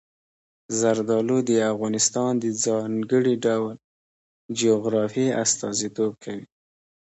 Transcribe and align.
زردالو 0.79 1.37
د 1.49 1.51
افغانستان 1.73 2.31
د 2.43 2.45
ځانګړي 2.63 3.35
ډول 3.45 3.75
جغرافیې 4.59 5.27
استازیتوب 5.43 6.11
کوي. 6.23 6.45